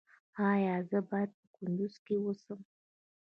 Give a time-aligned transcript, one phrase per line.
[0.51, 2.59] ایا زه باید په کندز کې اوسم؟